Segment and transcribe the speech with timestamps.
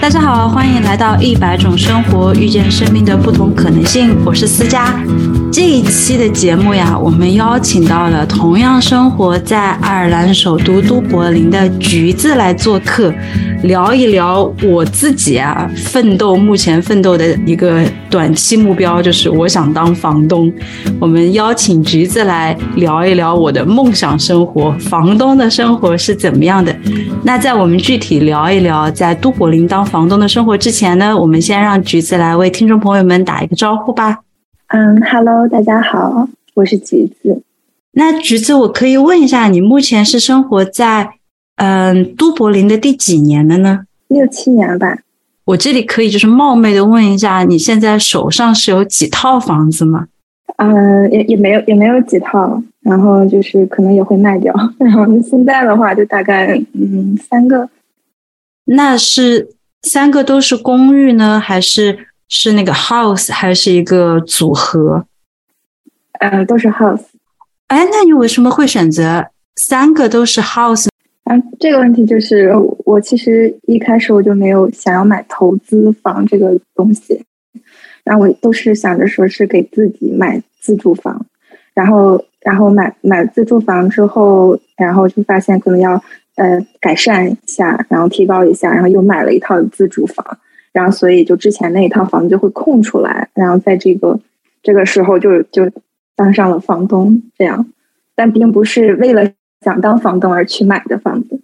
[0.00, 4.16] 大家好，欢迎来到一百种生活，遇见生命的不同可能性。
[4.24, 5.00] 我是思佳。
[5.52, 13.14] 这一期的节目呀，我们邀请到了同样生活在爱尔兰首都都柏林的橘子来做客，
[13.64, 20.52] 聊一聊我自己啊奋斗目前奋斗的一个短期目标，就是我想当房东。
[21.00, 26.74] 我们邀请橘子来聊一聊我的梦想生活，房东的生活是怎么样的。
[27.22, 34.18] 那在我们具体聊一聊在都柏林当房东的生活之前呢，我们先让橘子来为听众朋友们打一个招呼吧。
[34.68, 37.42] 嗯，Hello，大家好，我是橘子。
[37.92, 41.12] 那橘子，我可以问一下，你目前是生活在
[41.56, 43.86] 嗯都柏林的第几年了呢？
[44.08, 44.98] 六七年吧。
[45.44, 50.06] 我这里可以就是冒昧的问一下，你现在手上是有几套房子吗？
[50.56, 54.54] 嗯，也也没有也没有几套，然后就是可能也会卖掉。
[54.78, 57.68] 然后现在的话，就大概嗯三个。
[58.64, 59.50] 那是
[59.82, 61.98] 三个都是公寓呢，还是？
[62.26, 65.04] 是那个 house 还是一个组合？
[66.20, 67.02] 嗯，都是 house。
[67.68, 70.88] 哎，那你为什么会选择三个都是 house？
[71.24, 72.52] 嗯，这个问题就是
[72.84, 77.24] 我其实一开始我就没有想要买投资房这个东西，
[78.04, 81.24] 然后我都是想着说是给自己买自住房，
[81.72, 85.94] 然后然后买买自住房之后，然后就发现可能要
[86.36, 90.38] 呃改善一下，然后提高一下，然后又买了一套自住房。
[90.72, 94.18] 然后，所以就之前那一套房子就会空出来，然后在这个
[94.60, 95.70] 这个时候就就
[96.16, 97.64] 当上了房东，这样，
[98.16, 99.30] 但并不是为了
[99.64, 101.40] 想当房东而去买的房子。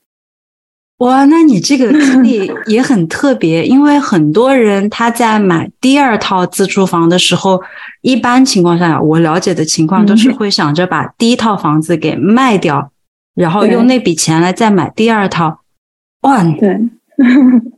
[0.99, 7.63] 哇，那你这个经历也很特别，因为很多人他在买第二套自住房的时候，
[8.03, 12.93] 一般情况下，我了解的情况都是会想着把第一套房子给卖掉，
[13.35, 15.63] 然后用那笔钱来再买第二套。
[16.21, 16.79] 哇，对。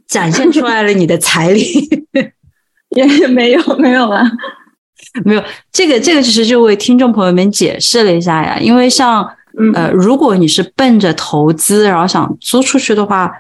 [0.07, 1.63] 展现出来了你的财力，
[2.95, 4.23] 也也没有没有啊，
[5.25, 9.29] 没有这个这个其实就为听众朋友们解释了一下呀，因为像
[9.75, 13.33] 呃，如果你是奔着投资然后想租出去的话，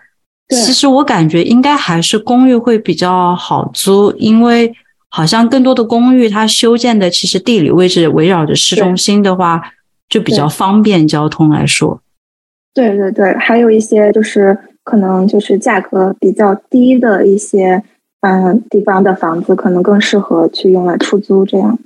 [0.49, 4.73] 其实我感觉应该还是公寓会比较好租，因为
[5.09, 9.63] 好像更多的公寓它修建的其实地理位置围绕着市中心的话，
[10.09, 12.01] 就比较方便交通来说。
[12.75, 14.59] 对对对，还有一些就是。
[14.85, 17.81] 可能就是价格比较低的一些
[18.23, 21.47] 嗯地方的房子，可能更适合去用来出租。
[21.47, 21.79] 这样。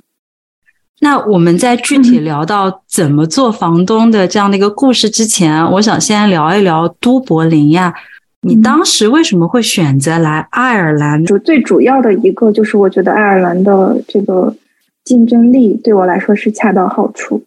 [0.99, 7.93] 那我们在具体聊到怎么做房东的这样的一个故事之前，我想先聊一聊都柏林呀。
[8.41, 11.25] 你当时为什么会选择来爱尔兰？
[11.25, 14.55] 就最主要的一个就是，我觉得爱尔兰的这个
[15.03, 17.43] 竞争力对我来说是恰到好处。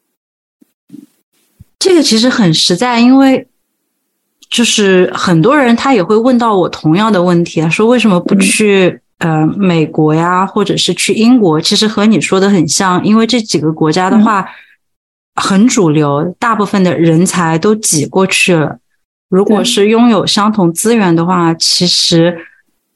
[1.79, 3.47] 这个其实很实在，因为。
[4.51, 11.59] 就是很多人他也会问到我同样的问题啊，说为什么不去呃美国呀，或者是去英国？
[11.61, 14.47] 其实和你说的很像，因为这几个国家的话
[15.37, 18.79] 很主流，大部分的人才都挤过去了。
[19.31, 22.37] 如果是拥有相同资源的话，其实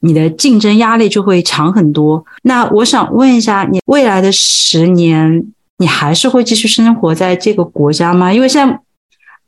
[0.01, 2.23] 你的竞争压力就会强很多。
[2.43, 5.45] 那我想问一下，你未来的十年，
[5.77, 8.31] 你还是会继续生活在这个国家吗？
[8.31, 8.79] 因为现在。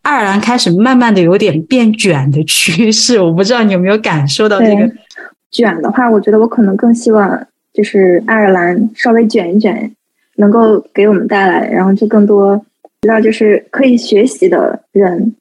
[0.03, 4.89] 爱尔兰开始慢慢的有点变卷的趋势，我不知道你有没有感受到这个
[5.51, 9.91] 卷的话，我觉得我可能更希望就是爱尔兰稍微卷一卷，
[10.35, 12.61] 能够给我们带来，然后就更多
[13.01, 15.35] 知道就是可以学习的人，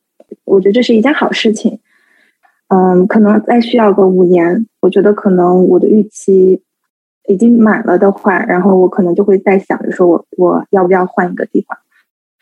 [0.45, 1.79] 我觉得这是一件好事情。
[2.69, 6.61] 嗯，可能再需要个五年，我觉得可能我的预期
[7.29, 11.79] 已经满了的话，然后我可能就会在想着说我我要不要换一个地方。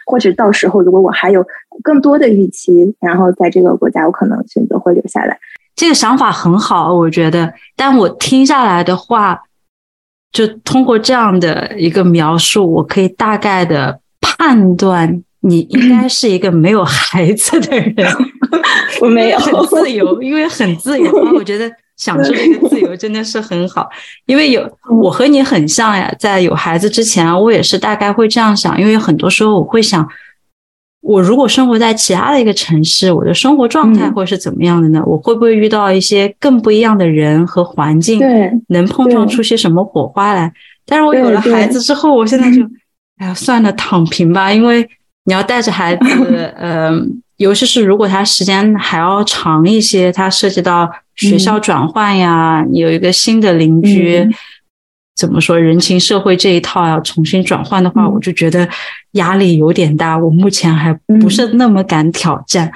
[0.07, 1.47] 或者到时候，如果我还有
[1.83, 5.39] 更多的预期，然后在这个国家，我可能选择会留下来。
[5.77, 7.53] 这个想法很好，我觉得。
[7.77, 9.43] 但我听下来的话，
[10.33, 17.95] 就通过这样的一个描述，我可以大概的判断，你应该 是一个没有孩子的人。
[19.01, 21.11] 我没有，很自由，因为很自由。
[21.35, 21.71] 我觉得。
[21.97, 23.89] 享受这个自由真的是很好，
[24.27, 24.69] 因为有
[25.01, 30.05] 我和你很像呀，在有孩子之前，我也是大概会这样想，因为很多时候我会想，
[31.05, 35.03] 我如果生活在其他的一个城市，我的生活状态会是怎么样的呢？
[35.07, 38.19] 我会不会遇到一些更不一样的人和环境？
[38.19, 40.51] 对，能碰撞出些什么火花来？
[40.87, 42.63] 但是我有了孩子之后，我现在就，
[43.19, 44.89] 哎呀，算了，躺平吧，因为
[45.25, 46.05] 你要带着孩子，
[46.59, 46.91] 呃。
[47.39, 54.25] 尤其是如果他时间还要长一些，他涉及到学校转换呀，你有一个新的邻居，
[55.17, 58.69] 怎么说人情社会这一套要重新转换的话，我就觉得
[59.13, 60.19] 压力有点大。
[60.19, 62.71] 我目前还不是那么敢挑战，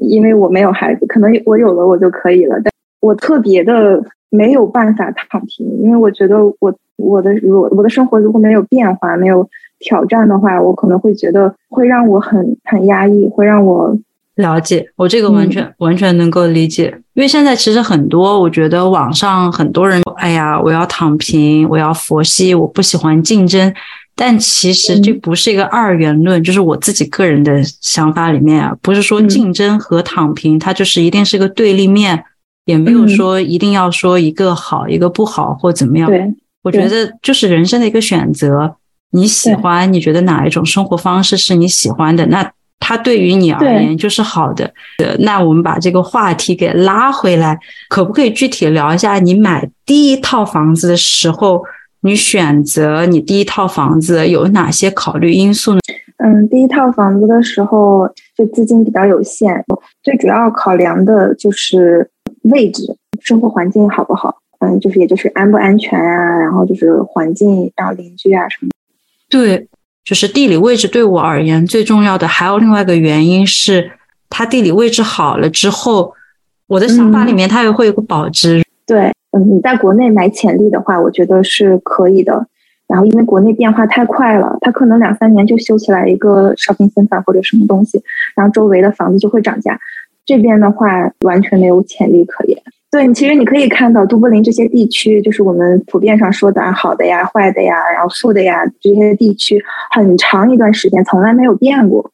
[0.00, 2.60] 因为我没有孩子，可能我有了我就可以了。
[2.64, 9.48] 但我特别的没有办法躺平，因为我觉得我我的我我的生活如果没有变化、没有
[9.78, 13.96] 挑战的话，我可能会觉得会让我很很压抑，会让我。
[14.42, 23.72] 了解，我这个完全完全能够理解，因为现在其实很多，我觉得网上很多人，哎呀，我要躺平，我要佛系，我不喜欢竞争，
[24.14, 32.22] 但其实这不是一个二元论，就是我自己个人的想法里面啊，不是说竞争和躺平它就是一定是个对立面，
[32.66, 36.10] 也没有说一定要说一个好一个不好或怎么样。
[36.10, 38.76] 对，我觉得就是人生的一个选择，
[39.12, 42.52] 你喜欢，你觉得哪一种生活方式是你喜欢的，那。
[42.84, 44.68] 它对于你而言就是好的。
[45.20, 47.56] 那我们把这个话题给拉回来，
[47.88, 51.62] 可不可以具体聊一下你买第一套房子的时候，
[52.00, 55.80] 你选择你第一套房子有哪些考虑因素呢？
[56.16, 59.64] 嗯，第一套房子的时候就资金比较有限，
[60.02, 62.10] 最主要考量的就是
[62.42, 64.34] 位置、生活环境好不好？
[64.58, 68.70] 嗯，就是也就是安不安全啊，然后就是环境，然后邻居啊什么。
[69.30, 69.68] 对。
[70.04, 73.92] 就是地理位置对我而言最重要的，还有另外一个原因是，
[74.28, 76.14] 它地理位置好了之后，
[76.66, 78.64] 我的想法里面它也会有个保值。
[78.86, 82.46] 对，嗯，你在国内买潜力的话，我觉得是可以的。
[82.88, 88.02] 然后因为国内变化太快了，它可能两三年就修起来一个 shopping center 或者什么东西，
[88.34, 89.78] 然后周围的房子就会涨价。
[90.26, 92.60] 这边的话完全没有潜力可言。
[92.92, 102.10] 对，其实你可以看到都柏林这些地区，就是我们普遍上说的好的呀、坏的呀，然后富的呀，这些地区很长一段时间从来没有变过。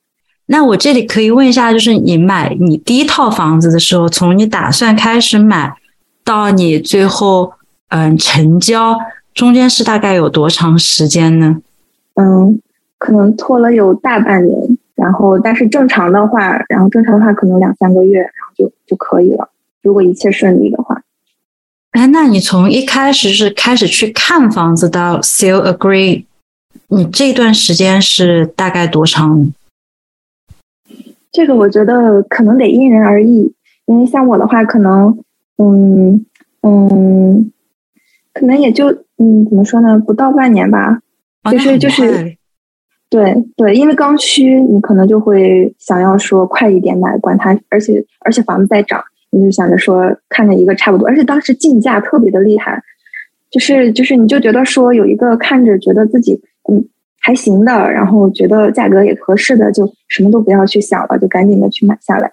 [0.47, 5.75] 那我这里可以问一下，就是你买你第一套房子的时候，从你打算开始买
[6.25, 7.53] 到你最后
[7.89, 8.97] 嗯成交，
[9.35, 11.57] 中间是大概有多长时间呢？
[12.15, 12.61] 嗯，
[12.99, 19.51] 可能拖了有大半年，然后但是正常的话，然后正常的话可能两三个月，然后就就可以了。
[19.83, 21.03] 如果一切顺利的话，
[21.93, 26.25] 哎，那你从一开始是开始去看房子到 sale agree，
[26.89, 29.53] 你这段时间是大概多长？
[31.31, 33.53] 这个我觉得可能得因人而异，
[33.87, 35.19] 因为像我的话，可能，
[35.57, 36.27] 嗯
[36.63, 37.53] 嗯，
[38.33, 41.01] 可能也就嗯怎么说呢，不到半年吧，
[41.51, 42.37] 就是就是，
[43.09, 49.03] 对对，因为刚需，你可能就会想要说快一点买，管它，而且而且房子在涨。
[49.31, 52.83] 你就想着说看着一个差不多，而且当时竞价特别的厉害，
[53.51, 56.41] 就是就是你就觉得说有一个看着觉得自己
[56.71, 56.85] 嗯
[57.21, 62.33] 还行的，然后觉得价格也合适的，就什么都不要去想了，就赶紧的去买下来。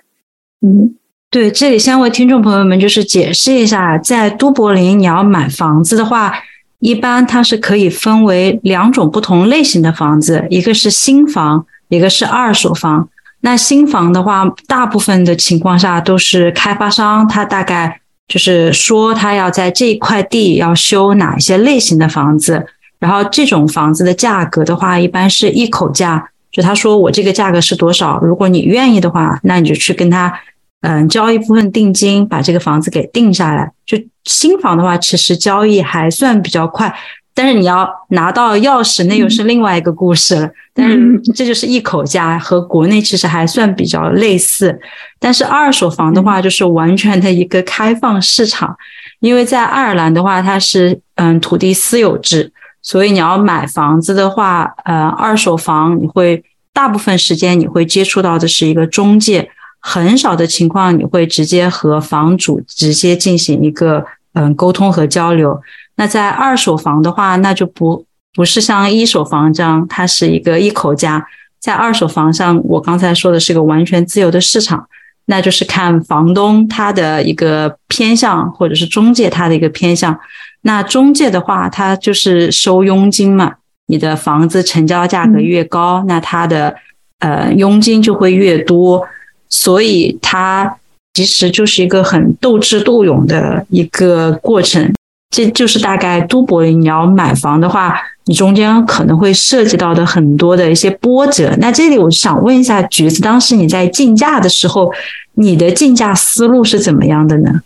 [0.61, 0.95] 嗯，
[1.29, 6.33] 对，这里先为听众朋友们就是解释一下，在都柏林你要买房子的话，
[6.79, 13.09] 一般它是可以分为两种不同类型的房子，一个是新房，一个是二手房。
[13.45, 22.65] 那新房的话，大部分的情况下都是开发商，他大概就是说他要在这一块地要修哪一些类型的房子，
[22.97, 30.33] 然后这种房子的价格的话，一般是一口价，就他说我这个价格是多少，如果你愿意的话，那你就去跟他
[30.81, 33.71] 嗯交一部分定金，把这个房子给定下来。
[33.85, 36.91] 就新房的话，其实交易还算比较快。
[37.37, 40.49] 但是你要拿到钥匙，那又是另外一个故事了。
[40.73, 44.79] 但是这就是一口价，和国内其实还算比较类似。
[45.19, 48.73] 但是二手房的话，就是完全的一个开放市场，
[49.19, 59.49] 因为在爱尔兰的话，它是嗯土地私有制，所以你要买房子的话，呃，二手房你会大部分时间你会接触到的是一个中介，
[59.81, 65.59] 很少的情况你会直接和房主直接进行一个嗯沟通和交流。
[65.97, 71.25] 那在二手房的话，那就不不是像一手房这样，它是一个一口价。
[71.59, 74.87] 在二手房上，我刚才说的是个完全自由的市场，
[75.25, 80.19] 那就是看房东他的一个偏向，或者是中介他的一个偏向。
[80.61, 83.53] 那中介的话，他就是收佣金嘛，
[83.87, 86.75] 你的房子成交价格越高，那他的
[87.19, 89.07] 呃佣金就会越多，
[89.49, 90.77] 所以它
[91.13, 94.93] 其实就是一个很斗智斗勇的一个过程。
[95.35, 101.53] 这就是大概都柏林你要买房的话，你中间可能会涉及到的很多的一些波折。
[101.59, 104.89] 那这里我想问一下橘子，当时你在竞价的时候，
[105.33, 107.59] 你的竞价思路是怎么样的呢？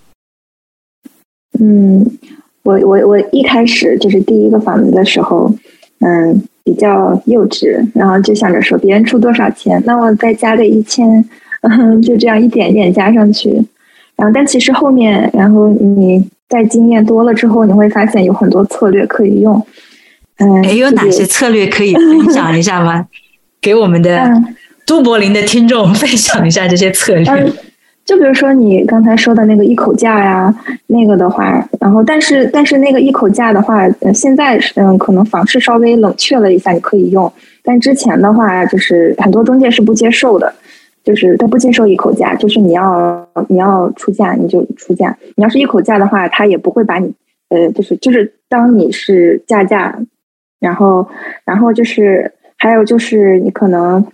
[1.59, 2.03] 嗯，
[2.63, 5.53] 我我我一开始就是第一个房子的时候，
[5.99, 11.23] 嗯，比较幼稚，然后就想着说别人出多少钱，那我再加个一千，
[11.61, 13.51] 嗯， 就这样一点点加上去。
[14.15, 16.27] 然后但其实后面，然后你。
[16.49, 19.65] 在经验多了之后，你会发现有很多策略可以用。
[20.39, 23.05] 嗯，哎，有哪些策略可以分享一下吗？
[23.61, 24.29] 给我们的
[24.85, 27.53] 都柏林的听众分享一下这些策略。
[28.05, 30.51] 就比如说你刚才说的那个一口价呀，
[30.87, 37.31] 那个的话，然后但是但是那个一口价的话，现在嗯可能房市稍微冷却了一下，你可以用。
[37.61, 40.51] 但之前的话，就是很多中介是不接受的，
[41.03, 47.13] 就是他不接受一口价，就是你要你要出价你就出价，你要是一口价的话，他也不会把你
[47.49, 49.99] 呃就是就是当你是加价，
[50.59, 51.07] 然后
[51.45, 54.05] 然后就是还有就是你可能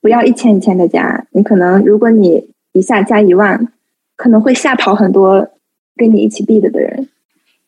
[0.00, 3.68] 不要一千一千的加，你可能如果你一下加一万，
[4.16, 5.48] 可能会吓跑很多
[5.96, 7.08] 跟你一起 bid 的人，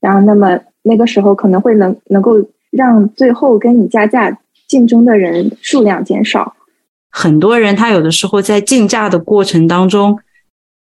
[0.00, 4.38] 然后那么那个时候可能会能能够让最后跟你加价。
[4.68, 6.56] 竞争的人数量减少，
[7.12, 10.18] 很多人他有的时候在竞价的过程当中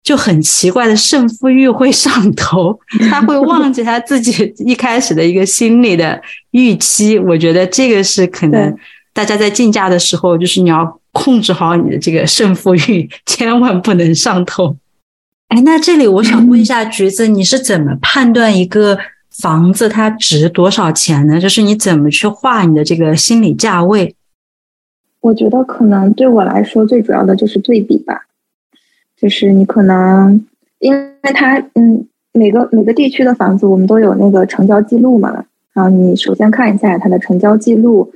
[0.02, 2.78] 就很奇怪的胜负欲会上头，
[3.08, 7.18] 他会忘记他自己一开始的一个心理的预期。
[7.18, 8.76] 我觉得这个是可能
[9.14, 14.76] 大家在竞价的时候，就是你要控制好你的这个胜负欲， 千万不能上头。
[15.48, 18.98] 哎，那这里我想问一下 橘子，你是怎么判断一个？
[19.42, 21.38] 房子它值多少钱呢？
[21.38, 24.15] 就是你怎么去画你的这个心理价位？
[25.26, 28.26] 我觉得可能对我来说最主要的就是对比吧，
[29.16, 30.46] 就是你可能
[30.78, 38.12] 因为它嗯每个每个地区的房子我们都有那个成交记录嘛，然后你首先看一下它的成交记录，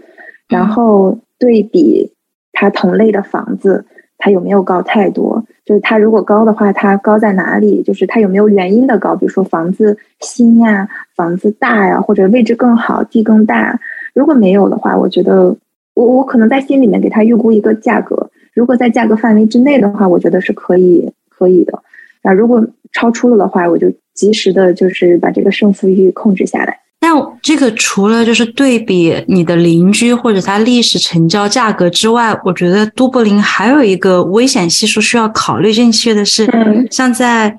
[0.48, 2.12] 然后对比
[2.52, 3.84] 它同类的房子。
[4.22, 5.42] 它有没有高太多？
[5.64, 7.82] 就是它如果高的话，它高在哪里？
[7.82, 9.16] 就是它有没有原因的高？
[9.16, 10.86] 比如说房子新呀，
[11.16, 13.80] 房子大呀，或者位置更好，地更大。
[14.12, 15.56] 如果没有的话，我觉得
[16.00, 18.30] 我我可能在心里面给他预估一个价格。
[18.54, 21.82] 如果在价格范围之内的话，我觉得是可以可以的。
[22.22, 26.78] 啊，如果超出了的话，我就及时的就是把这个胜负欲控制下来。
[27.02, 27.08] 那
[27.40, 36.46] 这个除了就是对比你的邻居或者它历史成交价格之外，我觉得都柏林还有一个危险系数需要考虑进去的是，
[36.90, 37.58] 像在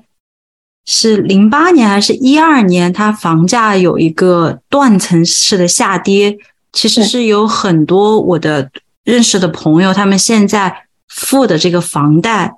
[0.84, 6.36] 是零八年还是一二年，它房价有一个断层式的下跌，
[6.72, 8.70] 其实是有很多我的
[9.04, 12.54] 认识的朋友，他们现在付的这个房贷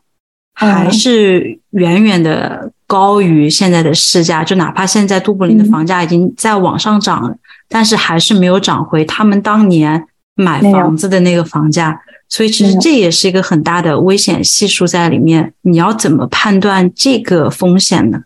[0.53, 2.71] 还是远远的。
[2.87, 7.35] 高于现在的市价，就哪怕现在都柏林的房价已经在往上涨了，
[7.67, 10.07] 但是还是没有涨回他们当年
[10.37, 11.99] 买房子的那个房价。
[12.29, 15.55] 所以其实这也是一个很大的危险系数在里面。
[15.63, 18.23] 你要怎么判断这个风险呢？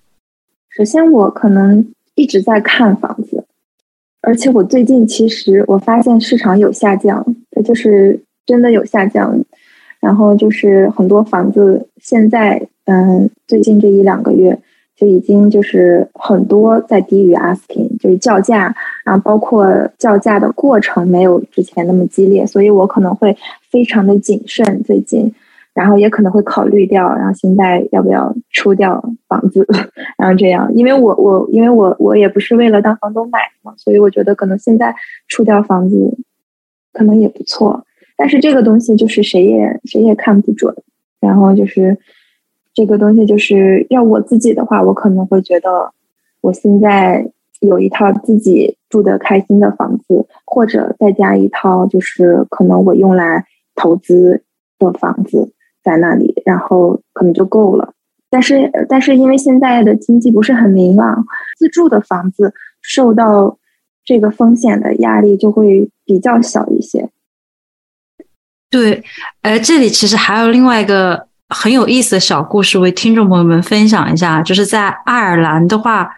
[0.77, 3.28] 首先，我可能一直在看房子，
[4.29, 7.25] 而且我最近其实我发现市场有下降，
[7.65, 9.43] 就是真的有下降。
[10.01, 14.57] 然后就是很多房子现在，嗯，最近这一两个月
[14.95, 19.67] 就已经就是很多在低于 asking，就是叫价，然后包括
[19.97, 23.35] 叫价的过程没有之前那么激烈，所以我可能会
[23.71, 25.33] 非常的谨慎最近，
[25.79, 29.65] 然后也可能会考虑掉，然后现在要不要出掉房子，
[30.19, 34.93] 然后这样，因为我我因为我我也不是为了当房东买的嘛，所以我觉得可能现在
[35.29, 36.19] 出掉房子
[36.93, 37.85] 可能也不错。
[38.17, 40.75] 但是这个东西就是谁也谁也看不准，
[41.21, 41.97] 然后就是
[42.75, 45.93] 这个东西就是要我自己的话，我可能会觉得
[46.41, 47.31] 我现在
[47.61, 53.45] 有一套自己住的开心的房子，或者再加一套就是可能我用来
[53.77, 54.43] 投资
[54.81, 55.53] 的房子
[55.89, 57.95] 在那里，然后可能就够了。
[58.29, 61.25] 但是但是因为现在的经济不是很明朗，
[61.59, 62.53] 自住的房子
[62.83, 63.57] 受到
[64.05, 67.09] 这个风险的压力就会比较小一些。
[68.69, 69.03] 对，
[69.41, 74.43] 呃，这里其实还有另外一个很有意思的小故事，为听众朋友们分享一下。
[74.43, 76.11] 就是在爱尔兰的话，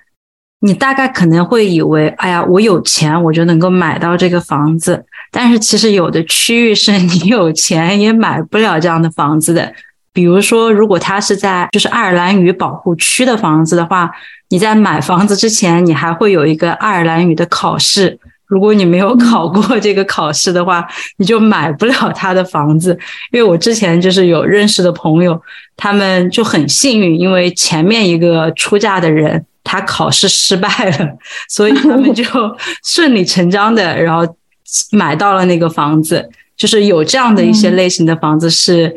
[0.59, 5.07] 你大概可能会以为，哎呀，我有钱，我就能够买到这个房子。
[5.31, 9.73] 但是其实有的区域是你有钱也买不了这样的房子的。
[10.13, 14.11] 比如说，如果它是在就是爱尔兰语保护区的房子的话，
[14.49, 18.19] 你在买房子之前，你还会有一个爱尔兰语的考试。
[18.47, 20.85] 如果你没有考过这个考试的话，
[21.19, 22.99] 你就买不了他的房子。
[23.31, 25.41] 因为我之前就是有认识的朋友，
[25.77, 30.69] 他们就很幸运，因为前面一个出嫁的人他考试失败
[30.99, 31.09] 了，
[31.49, 32.25] 所以他们就
[32.83, 34.27] 顺理成章的，然后
[34.93, 36.31] 买到了那个房子。
[36.57, 38.95] 就是有这样的一些类型的房子是。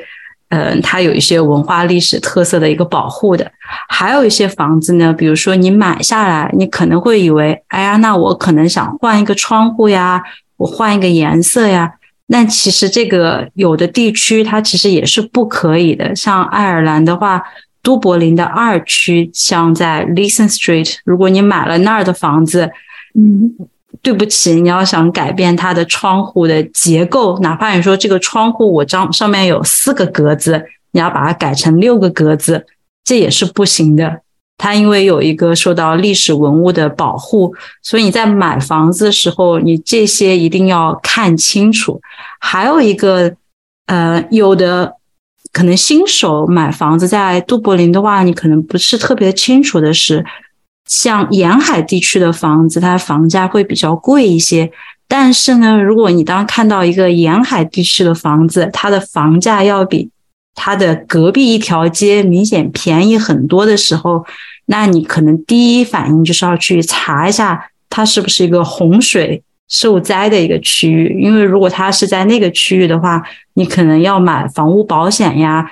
[0.49, 3.51] 嗯，它有一些文化历史特色的一个保护的，
[3.89, 10.21] 还有一些房子呢，比如说你买下来，你可能会以为，哎呀，那我可能想换一个窗户呀，
[10.57, 11.93] 我换一个颜色呀，
[12.27, 16.15] 那其实这个有的地区它其实也是不可以的。
[16.15, 17.41] 像爱尔兰的话，
[17.81, 22.69] 都柏林的二区，像在 Listen Street，如果你买了那儿的房子，
[23.15, 23.51] 嗯，
[24.03, 32.65] 对不起，你要想改变它的窗户的结构，哪怕你说这个窗户我张上面有四个格子，你要把它改成六个格子，
[33.05, 34.19] 这也是不行的。
[34.57, 41.99] 它因为有一个受到历史文物的保护，所以你在买房子的时候，你这些一定要看清楚。
[42.39, 43.33] 还有一个，
[43.87, 44.93] 呃，有的
[45.51, 50.23] 可能新手买房子在都柏林的话，你可能不是特别清楚的是，
[50.85, 54.71] 像沿海地区的房子，它房价会比较贵一些。
[55.07, 60.09] 但是呢，如果你当看到一个沿海地区的房子，它的房价要比
[60.55, 64.25] 它的隔壁一条街明显便宜很多的时候，
[64.65, 71.19] 那你可能第一反应就是要去查一下，它是不是一个洪水受灾的一个区域。
[71.21, 73.21] 因为如果它是在那个区域的话，
[73.53, 75.69] 你可能要买房屋保险呀。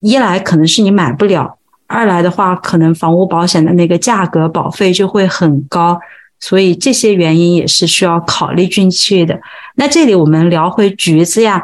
[0.00, 1.56] 一来可能是你买不了，
[1.92, 6.00] 二来的话，可能房屋保险的那个价格保费就会很高。
[6.40, 9.40] 所以这些原因也是需要考虑进去的。
[9.76, 11.62] 那这里我们聊回橘子呀。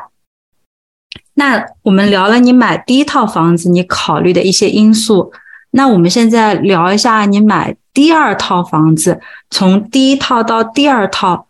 [1.35, 5.33] 那我们聊了你买第一套房子，你考虑的一些因素。
[5.73, 9.21] 那我们现在聊一下你买第二套房子，
[9.51, 11.49] 从第一套到第二套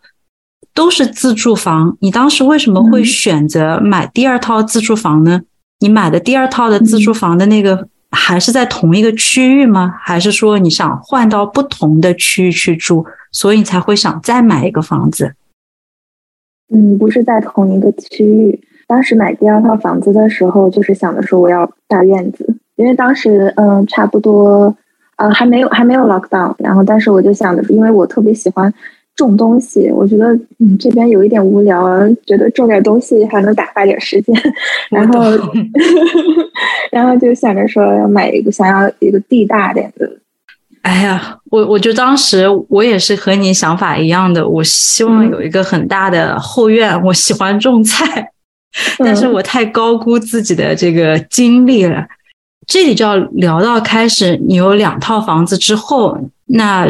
[0.73, 5.41] 都是自住房，你当时为什么会选择买第二套自住房呢？
[5.79, 9.95] 你买的第二套的自住房的那个还是在同一个区域吗？
[10.01, 15.33] 还是说你想换到不同的区域去住，所以你才会想再买一个房子？
[16.73, 18.61] 嗯，不是在同一个区域。
[18.87, 24.75] 当时买第二套房子的时候，就是想着说我要大院子，因为当时嗯差不多
[25.17, 28.73] 呃还没有还没有 lock down，然后但是我就想着，因为我特别喜欢
[29.19, 31.85] 种东西，我觉得嗯这边有一点无聊，
[32.25, 34.33] 觉得种点东西还能打发点时间，
[34.89, 35.21] 然后
[36.89, 40.09] 然后就想着说要买一个想要一个地大点的。
[40.83, 48.31] 哎呀，我我就当时我也是和你想法一样的，我希望有一个很大的后院，我喜欢种菜。
[48.99, 52.05] 但是我太高估自己的这个精力了。
[52.67, 56.87] 这里就要聊到开始，你有两套房子之后，那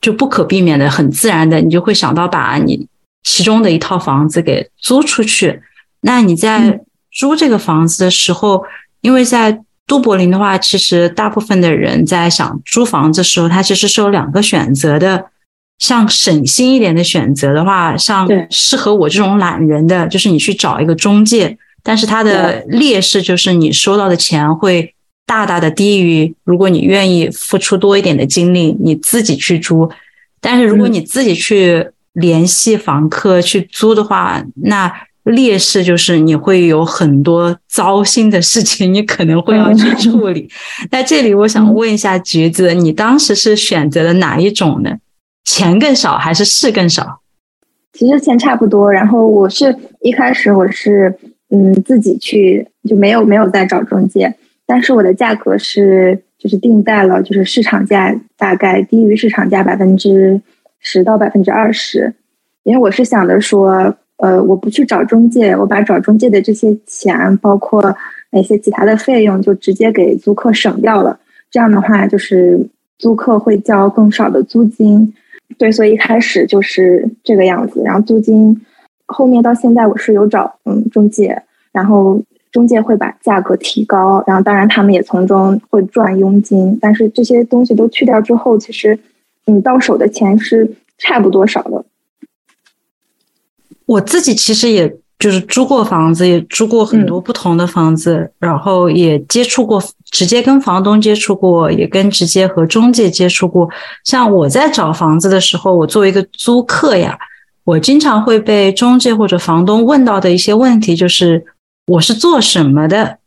[0.00, 2.86] 就不可避免的、很自然的，你就会想到把你
[3.22, 5.60] 其中的一套房子给租出去。
[6.02, 6.80] 那你在
[7.12, 8.62] 租这个房子的时候，
[9.00, 15.26] 因为在都柏林的话，其实大部分的人在想租房子的时候，他其实是有两个选择的。
[15.78, 24.92] 像省心一点的选择的话，像适合我这种懒人的，就是你去找一个中介，但是它的劣势就是你收到的钱会
[25.28, 29.90] 大大的低于如果你愿意付出多一点的精力，你自己去租。
[30.40, 34.90] 但是如果你自己去联系房客去租的话，那
[35.24, 40.48] 劣势就是你会有很多糟心的事情，你可能会要去处理。
[40.90, 44.96] 那这里我想问一下橘子，你当时是选择了哪一种呢？
[45.44, 47.20] 钱更少还是事更少？
[47.92, 48.90] 其实钱差不多。
[48.90, 51.14] 然后我是一开始我是
[51.50, 54.34] 嗯自己去就没有没有再找中介，
[54.68, 60.38] 但是我的价格是就是定在了就是市场价大概低于市场价百分之
[60.78, 62.12] 十到百分之二十，
[62.64, 67.96] 因为我是想着说呃我不去找中介，我把找中介的这些钱包括
[68.30, 71.18] 那些其他的费用就直接给租客省掉了，
[71.50, 72.60] 这样的话就是
[72.98, 75.14] 租客会交更少的租金。
[75.56, 78.54] 对，所以一开始就是这个样子，然后租金
[79.06, 82.20] 后面到现在我是有找嗯中介，然后
[82.58, 88.98] 中介会把价格提高，然后当然他们也从中会赚佣金，但是这些东西都去掉之后，其实
[89.44, 90.68] 你到手的钱是
[90.98, 91.84] 差不多少的。
[93.86, 94.96] 我自己其实也。
[95.20, 103.68] 就是租过房子，也租过很多不同的房子，然后也接触过，直接跟房东接触过，也跟直接和中介接触过。
[104.04, 107.18] 像我在找房子的时候，我作为一个租客呀，
[107.64, 111.44] 我经常会被中介或者房东问到的一些问题，就是
[111.88, 113.18] 我是做什么的？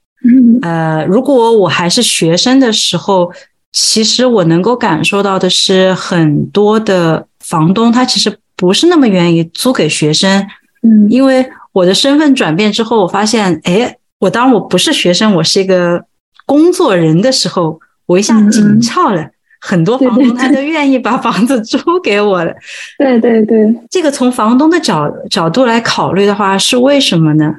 [0.61, 3.31] 呃，如果我还是学生的时候，
[3.73, 10.47] 其实我能够感受到的是，很多的房东他其实不是那么愿意租给学生，
[10.83, 11.45] 嗯，因为。
[11.73, 16.03] 我的身份转变之后，我发现，哎，我当我不是学生，我是一个
[16.45, 19.25] 工作人的时候，我一下紧俏了。
[19.61, 22.53] 很多房东他都愿意把房子 租给我了。
[22.97, 27.55] 对对对，这个从房东的角角度来考虑的话，是为什么呢？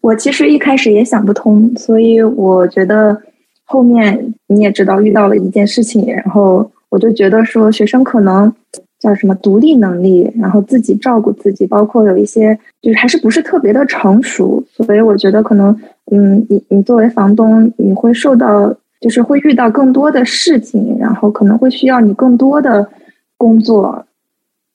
[0.00, 3.20] 我其实一开始也想不通，所以我觉得
[3.64, 8.52] 后面你也知道遇到了一件事情，然后我就觉得说学生可能。
[8.98, 15.78] 叫什么独立能力，然后自己照顾自己，包括有一些就是还是不是特别的成熟，所以我觉得可能，
[16.10, 22.88] 嗯，你你作为房东，你会受到就是会遇到更多的事情，然后可能会需要你更多的
[23.36, 24.02] 工作，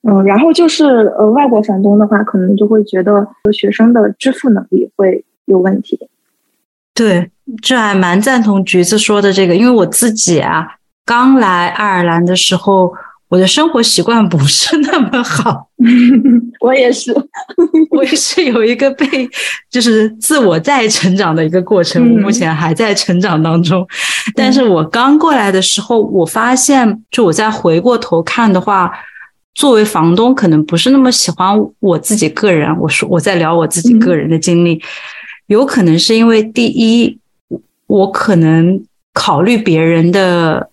[0.08, 0.84] 嗯，然后就是
[1.18, 5.98] 呃，外国房东的话，可能就会觉得学生的支付能力会有问题。
[6.94, 7.30] 对，
[7.62, 10.66] 这还蛮赞同橘子说的这个，因为我自己啊，
[11.04, 12.92] 刚来爱尔兰的时候。
[13.32, 15.66] 我的生活习惯不是那么好，
[16.60, 17.10] 我也是，
[17.90, 19.06] 我也是有一个被
[19.70, 23.88] 就是自我再成长的一个过程，目前还在成长当中。
[24.34, 28.92] 但是我刚过来的时候，我发现，就我再回过头看的话，
[29.54, 32.76] 作为房东，可能不是那么喜欢我自己个人。
[32.78, 34.82] 我说我在聊我自己个人的经历，
[35.46, 37.18] 有可能是因为第一，
[37.86, 40.68] 我可能考虑别人的。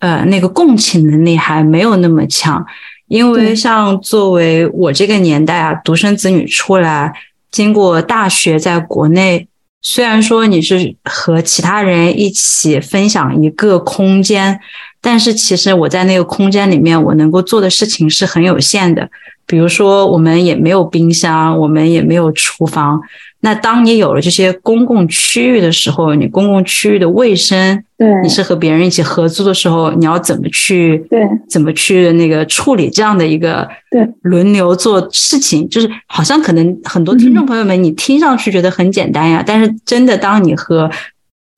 [0.00, 2.64] 呃，那个共情能力还没有那么强，
[3.08, 7.12] 因为像作为我这个年代啊，独生子女出来，
[7.50, 9.48] 经过大学在国内，
[9.82, 14.60] 虽然说你是和其他人一起分享一个空间，
[15.00, 19.08] 但是其实我在那个空间里面，我能够做的事情是很有限的。
[19.46, 23.00] 比如说，我们也没有冰箱，我们也没有厨房。
[23.40, 40.90] 那当你有了这些公共区域的时候，你公共区域的卫生，对，你是和别人一起合租的时候，你要怎么去，对，怎么去那个处理这样的一个，对，轮流做事情，就是好像可能很多听众朋友们，你听上去觉得很简单呀，但是真的当你和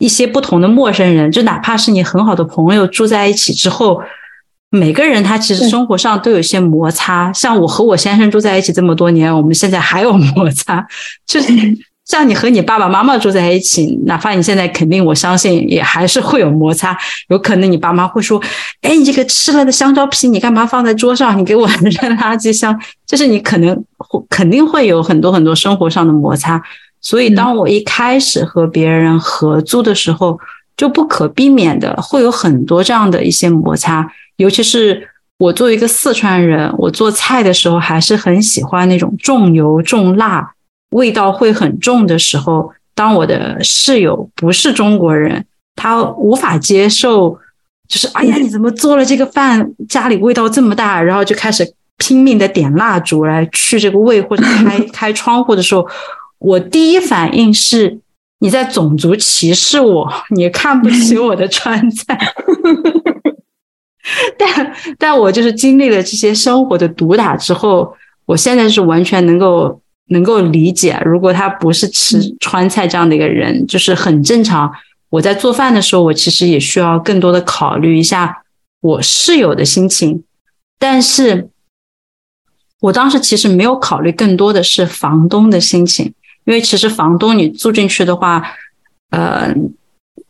[0.01, 4.03] 一些不同的陌生人，就哪怕是你很好的朋友住在一起之后。
[4.73, 10.87] 每个人他其实生活上都有一些摩擦，像我和我先生住在一起这么多年，我们现在还有摩擦。
[11.27, 11.53] 就是
[12.07, 16.97] 像你和你爸爸妈妈住在一起，哪怕你现在肯定，我相信也还是会有摩擦。
[17.31, 18.41] 有可能你爸妈会说
[18.83, 21.37] ：“哎，你这个吃了的香蕉皮，你干嘛放在桌上？
[21.37, 23.85] 你给我 扔垃圾箱。”就是你可能
[24.29, 26.63] 肯定会有很多很多生活上的摩擦。
[27.01, 30.39] 所以，当我一开始和别人合租的时候，
[30.77, 34.07] 就不可避免的会有很多这样的一些摩擦。
[34.37, 35.09] 尤其是
[35.39, 40.53] 我作为一个四川人，我做菜的时候还是很喜欢那种重油重辣、
[40.91, 42.73] 味道会很重的时候。
[42.95, 45.43] 当我的室友不是中国人，
[45.77, 47.39] 他无法接受，
[47.89, 55.87] 就是哎呀，你怎么做了这个饭，家里味道这么大，然后就开始拼命的点蜡烛来去这个味，或者开 开窗户的时候，
[56.41, 58.01] 我第一反应是
[58.41, 62.19] 你在种族歧视我，你看不起我的川菜。
[64.37, 74.73] 但但我就是经历了这些生活的毒打之后，我现在是完全能够能够理解，如果他不是吃川菜这样的一个人，就是很正常。
[75.11, 78.43] 我在做饭的时候，我其实也需要更多的考虑一下
[78.81, 80.25] 我室友的心情，
[80.79, 81.51] 但是
[82.81, 88.43] 我当时其实没有考虑更多的是房东的心情，因为其实房东你住进去的话，
[89.11, 89.55] 呃。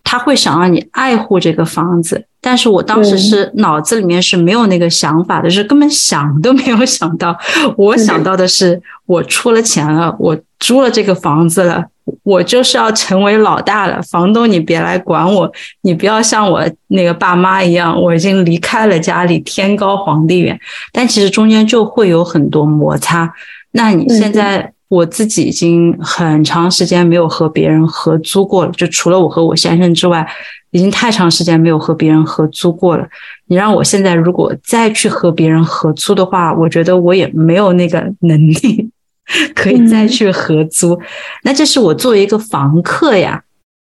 [0.03, 7.39] 他会想让你爱护这个房子，但是我当时是脑子里面是没有那个想法的，是根本想都没有想到。
[7.77, 11.85] 我想到的是，我出了钱了，我租了这个房子了，
[12.25, 14.03] 我就是要成为老大了。
[14.03, 20.59] 房东，你别来管我，你不要像我那个爸妈一样，我已经离开了家里，天高皇帝远。
[20.93, 23.33] 但其实中间就会有很多摩擦。
[23.73, 24.73] 那你现在？
[24.91, 30.29] 我自己已经很长时间没有和别人合租过了，就除了我和我先生之外，
[30.73, 33.07] 已经太长时间没有和别人合租过了。
[33.47, 38.91] 你让我现在如果再去和别人合租的话，我觉得我也没有那个能力
[39.55, 41.01] 可以再去合租。
[41.45, 43.45] 那这是我作为一个房客呀，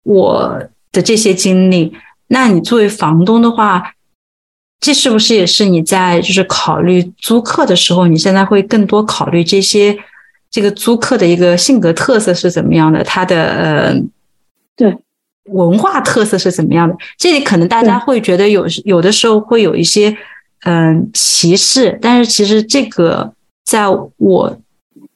[0.05, 1.93] 我的这些经历。
[2.29, 3.93] 那你作为房东的话，
[4.81, 9.99] 这是不是也是你在就是考虑租客的时候，你现在会更多考虑这些？
[10.51, 13.05] 这个租客的一个性格特色是怎么样的？
[13.05, 13.95] 他的呃，
[14.75, 14.97] 对
[15.47, 16.97] 文化特色是怎么样的？
[17.19, 20.17] 这里可能大家会觉得有有的时候会有一些
[20.65, 23.33] 嗯歧视，但是其实这个
[23.65, 23.85] 在
[24.17, 24.59] 我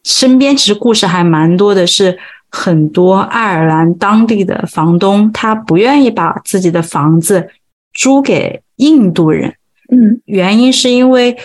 [0.04, 2.18] 身边其实故事还蛮多的，是
[2.50, 7.48] 很多爱尔兰当地的房东他不愿意把自己的房子
[7.94, 9.54] 租给印度人，
[9.90, 11.36] 嗯，原因是因为。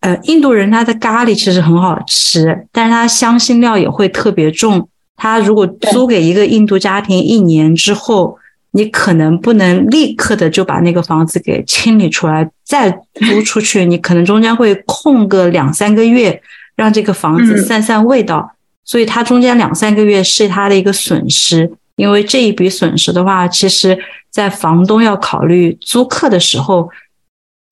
[0.00, 4.88] 呃，印度人他的咖喱其实很好吃，但是他香辛料也会特别重。
[5.14, 8.38] 他如果租给一个印度家庭一年之后，
[8.70, 16.40] 你可能不能立刻的就把那个房子给清理出来再租出去，你可能中间会空个两三个月，
[16.76, 18.52] 让这个房子散散味道。
[18.82, 23.98] 所以他中间两三个月是他的一个损失，因为这一笔损失的话，其实
[24.30, 26.88] 在房东要考虑租客的时候，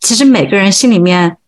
[0.00, 1.38] 其实每个人心里面。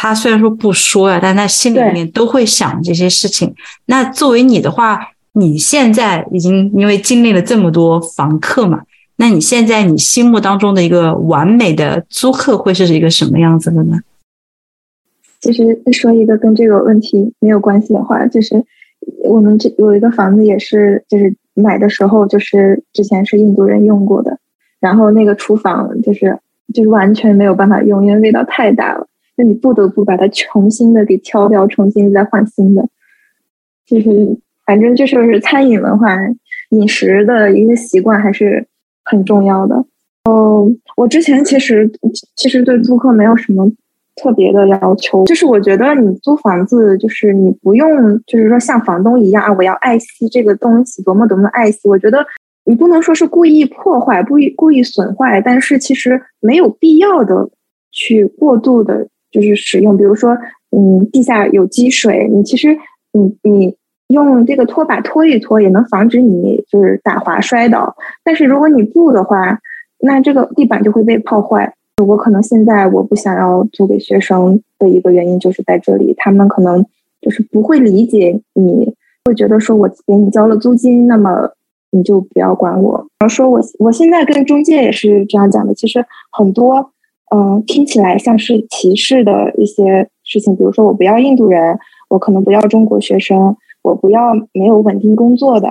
[0.00, 3.52] 他虽然说不说呀，但他心里面都会想这些事情。
[3.86, 5.00] 那作为你的话，
[5.32, 8.80] 你现在已经因为经历了这么多房客嘛，
[9.16, 13.98] 那你现在你心目当中的一个完美的租客会是一个什么样子的呢？
[15.40, 18.64] 其实说一个跟这个问题没有关系的话，就是
[19.24, 24.38] 我们这有一个房子也是，就是买的时候就是之前是印度人用过的，
[24.78, 26.38] 然后那个厨房就是
[26.72, 32.86] 就是完全没有办法用，因为味道太大了，那你不得不把它重新的给敲掉，重新再换新的。
[33.86, 36.14] 就是反正就是餐饮文化、
[36.70, 38.66] 饮食的一个习惯还是
[39.02, 39.86] 很重要的。
[40.24, 41.90] 哦，我之前其实
[42.36, 43.72] 其实对租客没有什么。
[44.20, 51.88] 特别的要求，就是我觉得你租房子，就是你不用，就是说像房东一样啊，我要爱惜这个东西，多么多么爱惜。
[51.88, 52.26] 我觉得
[52.64, 57.48] 你不能说是故意破坏、故意故意损坏，但是其实没有必要的
[57.92, 59.96] 去过度的，就是使用。
[59.96, 60.36] 比如说，
[60.70, 62.76] 嗯，地下有积水，你其实
[63.12, 63.76] 你你
[64.08, 67.96] 用这个拖把拖一拖，也能防止你就是打滑摔倒。
[68.24, 69.58] 但是如果你不的话，
[70.00, 71.74] 那这个地板就会被泡坏。
[72.06, 76.84] 我可能现在我不想要租给学生的一个原因就是在这里，他们可能
[77.20, 81.50] 就是不会理解，你会觉得说我给你交了租金，那么
[81.90, 82.98] 你就不要管我。
[83.18, 86.92] 比如说我我现在跟中介也是这样讲的，其实很多
[87.34, 95.68] 嗯听起来像是歧视的一些事情，比如说我不要印度人，我可能不要中国学生，我不要没有稳定工作的。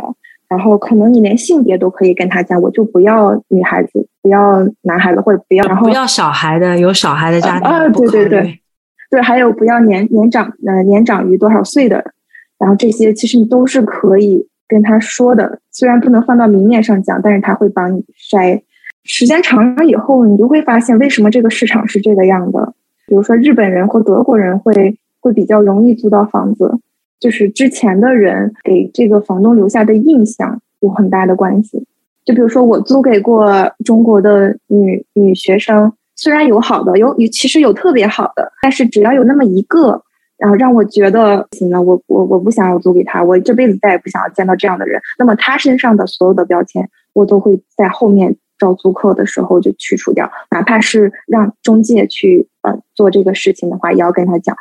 [0.49, 8.59] 然后可能你连性别都可以跟他讲，我就不要女孩子，不要男孩子，或者不要，然后不要小孩的，有小孩的家庭啊，对对对，
[9.11, 12.13] 对，还有不要年年长呃年长于多少岁的，
[12.57, 18.61] 然后这些其实你都是可以跟他说的，虽然不能放到明面上讲，但是他会帮你筛。
[19.07, 22.73] 时间长了以后，你就会发现为什么这个市场是这个样的。
[23.07, 26.79] 比如说日本人或德国人会会比较容易租到房子。
[27.19, 31.83] 就是之前的人给这个房东留下的印象有很大的关系。
[32.23, 40.03] 就比如说，我租给过中国的女女学生，虽然有好的，有有其实有特别好的，但是只要有那么一个，
[40.37, 45.01] 然后让我觉得行了，我我我不想要租给他，我这辈子再也不想要见到这样的人。
[45.17, 54.55] 那么他身上的所有的标签，我都会在后面招租客的时候就去除掉，哪怕是让中介去呃做这个事情的话，也要跟他讲。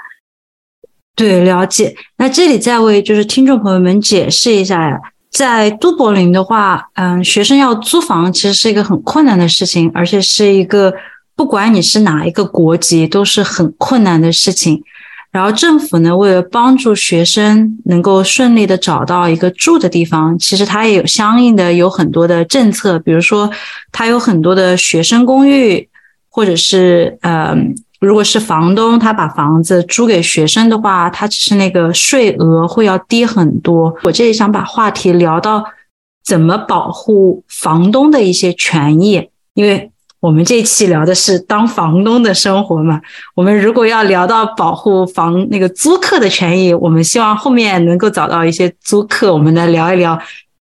[1.14, 1.96] 对，了解。
[2.18, 10.92] 那这里再为就是听众朋友们解释一下呀，在都柏林的话，嗯，学生要租房其实是一个很困难的事情，而且是一个
[11.34, 14.82] 不管你是哪一个国籍都是很困难的事情。
[15.36, 23.50] 然后政府呢，为了帮助学生能够顺利的找到一个住的地方，其实它也有相应的有很多的政策，比如说
[23.92, 25.86] 它有很多的学生公寓，
[26.30, 27.74] 或者是嗯。
[27.98, 33.92] 如果是房东，他把房子租给学生的话，他其实那个税额会要低很多。
[34.04, 35.64] 我这里想把话题聊到
[36.22, 39.90] 怎么保护房东的一些权益，因为
[40.26, 43.00] 我们这期聊的是当房东的生活嘛。
[43.36, 50.18] 我们如果要聊到保护房那个租客的权益，我们希望后面能够找到一些租客，我们来聊一聊。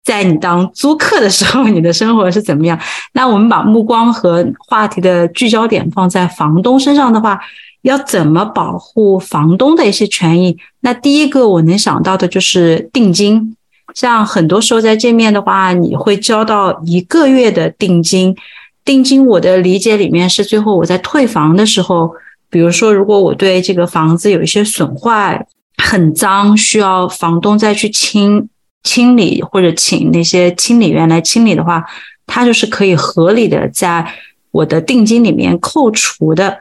[0.03, 2.77] 在你当租客的时候，你的生活是怎么样？
[3.13, 7.39] 那我们把目光和话题的聚焦点放在房东身上的话，
[7.83, 10.59] 要怎么保护房东的一些权益？
[10.81, 13.57] 那第一个我能想到的就是定金。
[13.95, 18.35] 像很多时候在见面的话，你会交到一个月的定金。
[18.85, 22.11] 定金我的理解里面是，最后我在退房的时候，
[22.51, 28.49] 比如说如果我对这个房子有一些损坏，很脏，需要房东再去清。
[28.87, 31.83] 清理或者请那些清理员来清理的话，
[32.27, 34.07] 他就是可以合理的在
[34.51, 36.59] 我的定金里面扣除的。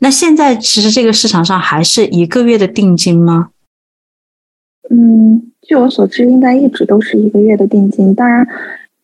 [0.00, 3.48] 那现在其实这个市场上还是一个月的定金吗？
[4.90, 8.14] 嗯，据我所知，应该一直都是一个月的定金。
[8.14, 8.46] 当然，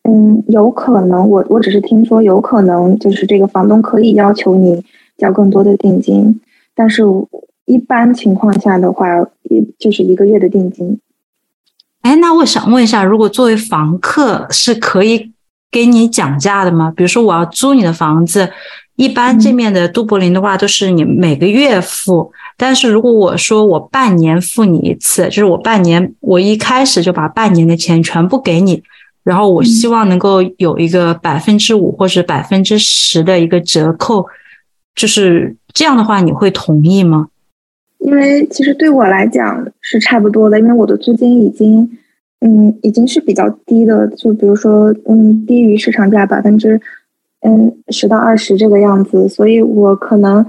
[0.09, 4.83] 嗯，有可能我我只是听说，有可能就是这个房东可以要求你
[5.19, 6.41] 交更多的定金，
[6.73, 7.03] 但是
[7.65, 9.05] 一般情况下的话，
[9.43, 10.99] 一就是一个月的定金。
[12.01, 15.31] 哎，那我想问一下，如果作为房客是可以
[15.69, 16.91] 给你讲价的吗？
[16.95, 18.49] 比如说我要租你的房子，
[18.95, 28.81] 一般这面的都柏林的话都是你每个月付，但是如果我说我半年付你一次，就是我半年我一开始就把半年的钱全部给你，
[29.23, 34.25] 然后我希望能够有一个百分之五或者百分之十的一个折扣，
[34.95, 37.27] 就是这样的话，你会同意吗？
[37.99, 41.97] 因为其实对我来讲是差不多的，因为我的租金已经，
[42.39, 46.79] 嗯，已经是比较低的，就比如说，嗯，低于市场价百分之，
[47.41, 50.45] 嗯，十到二十这个样子，所以我可能，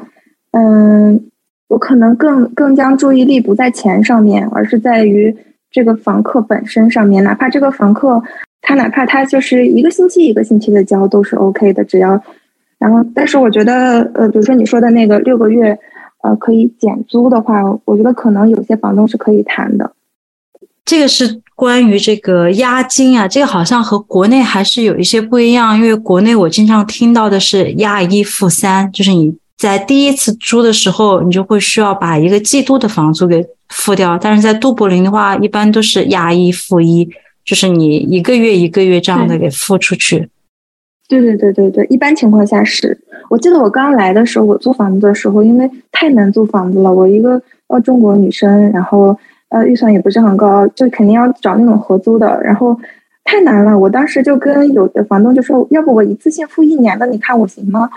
[0.52, 1.20] 嗯，
[1.68, 5.36] 我可能更更将注意力不在钱上面，而是在于
[5.72, 8.22] 这个房客本身上面，哪怕这个房客
[8.62, 12.20] 他哪怕他就是一个星期一个星期的交都是 OK 的，只要，
[12.78, 15.78] 然后但是我觉得呃，比如说你说的那个六个月，
[16.22, 19.92] 呃，可以减租的话，我觉得可能有些房东是可以谈的。
[20.84, 37.08] 这个是关于这个押金啊，这个好像和国内还是有一些不一样，因为国内我经常听到的是押一付三，就是你在第一次租的时候，你就会需要把一个季度的房租给付掉，但是在杜柏林的话，一般都是押一付一，
[37.50, 40.28] 就是你一个月一个月这样的给付出去。
[41.08, 42.96] 对对对对对，一般情况下是
[43.28, 49.18] 我记得我刚来的时候，我租房子的时候，因为太难租房子了，我一个呃中国女生，然后。
[49.52, 52.78] 呃，预算也不是很高，就肯定要找那种合租的，然后
[53.24, 53.76] 太难了。
[53.76, 57.90] 我当时就跟有的房东就说，要不我一次性付一年的，你看我行吗？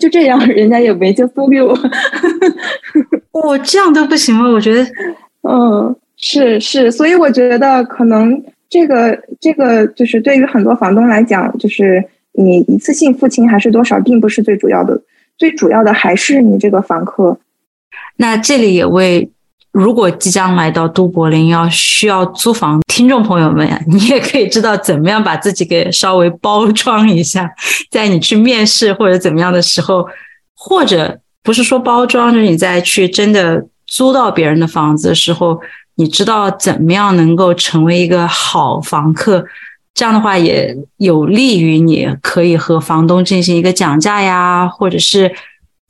[0.00, 1.72] 就这样，人家也没就租给我。
[3.30, 4.50] 我 这样都不行吗？
[4.50, 4.84] 我觉得，
[5.48, 12.02] 嗯，是是，所以我觉得可能这个这个就是对于很多房东来讲，就是
[12.32, 15.02] 你一次性付清还是多少，并不是最主要的，
[15.36, 17.38] 最主要的还是你这个房客。
[18.16, 19.30] 那这里也为。
[19.72, 27.48] 如果即将来到都柏林要需要租房，听众朋友们呀，你也可以知道怎么样把自己给稍微包装一下，
[27.88, 30.04] 在你去面试或者怎么样的时候，
[30.56, 35.60] 或者不是说包装，就是你在去真的租到别人的房子的时候，
[36.00, 39.44] 你知道怎么样能够成为一个好房客，
[39.94, 45.30] 这样的话也有利于你可以和房东进行一个讲价呀，或者是。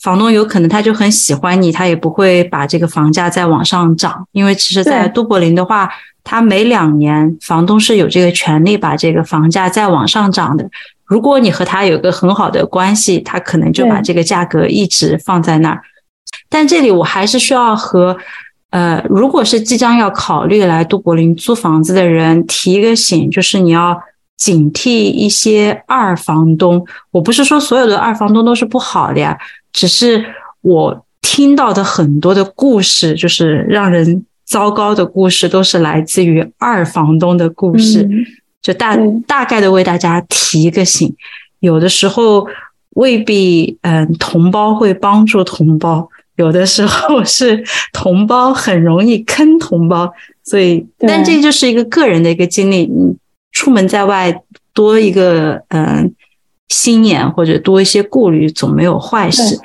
[0.03, 5.91] 房东有可能他就很喜欢你，他也不会把这个房价再往上涨，因为其实，在都柏林的话，
[6.25, 10.67] 他每两年房东是有这个权利把这个房价再往上涨的。
[11.05, 15.83] 如果你和他有个很好的关系，他可能就把这个价格一直放在那儿。
[16.49, 18.17] 但这里我还是需要和
[18.71, 24.01] 呃，如果是即将要考虑来都柏林租房子的人提一个醒，就是你要
[24.37, 26.85] 警惕一些二房东。
[27.11, 29.37] 我不是说所有的二房东都是不好的呀。
[29.73, 30.25] 只是
[30.63, 38.09] 我听到的很多的故事，就是让人糟糕的故事，都是来自于二房东的故事。
[38.63, 41.15] 就大大概的为大家提一个醒，
[41.61, 42.47] 有的时候
[42.91, 46.09] 未必嗯同胞会帮助同胞，
[46.41, 50.13] 有的时候 是同胞很容易坑同胞。
[50.43, 52.87] 所以，但这就是一个个人的一个经历。
[52.87, 53.17] 你
[53.53, 54.43] 出门在外
[54.75, 56.13] 多一个嗯。
[56.73, 59.59] 心眼或者多一些顾虑，总没有坏事。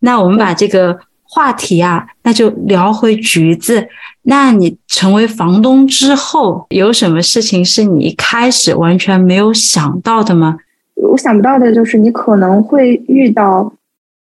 [0.00, 3.86] 那我们把这个话题啊，那就聊回橘子。
[4.22, 10.58] 那你成为房东之后，有什么事情是你一开始完全没有想到的吗？
[10.96, 13.72] 我想不到的就是你可能会遇到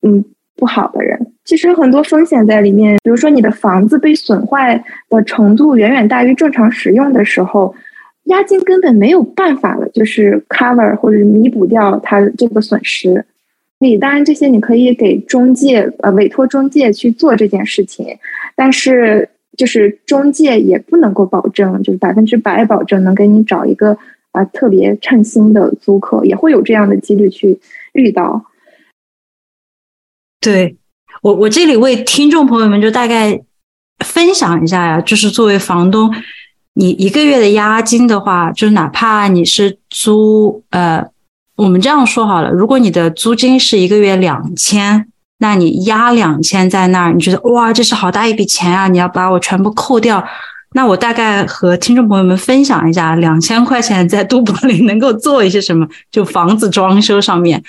[0.01, 0.25] 嗯
[0.57, 1.32] 不好的人。
[1.45, 7.75] 其实很多风险在里面，比如说你的房子被损坏的程度远远大于正常使用的时候。
[8.27, 13.27] 押金根本没有办法了，就是 cover 或者弥补掉它这个损失。
[13.81, 18.17] 你当然这些你可以给中介呃委托中介去做这件事情，
[18.55, 23.99] 但是就是中介也不能够保证就是百分之百保证能给你找一个
[24.31, 27.59] 啊特别称心的租客，也会有这样的几率去
[27.93, 28.41] 遇到。
[30.41, 30.77] 对
[31.23, 33.41] 我我这里为听众朋友们就大概
[34.05, 36.13] 分享一下呀，就是作为房东。
[36.75, 41.05] 你一个月的押金的话，就是哪怕你是租，呃，
[41.55, 45.07] 我们这样说好了，如果你的租金是一个月两千，
[45.39, 48.89] 那你押两千在那儿，你觉得哇，这是好大一笔钱啊！
[48.89, 50.25] 你要把我全部扣掉，
[50.73, 55.87] 那我大概和听众朋友们分享一下，两千块钱在都柏林能够做一些什么？
[56.11, 57.63] 就房子装修上面，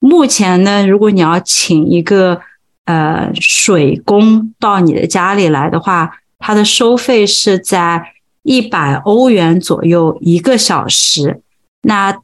[0.00, 2.40] 目前呢，如果你要请一个
[2.86, 8.12] 呃水工到你的家里来的话，他的收费是在。
[8.48, 11.40] 一百欧元左右一个小时，
[11.82, 12.16] 那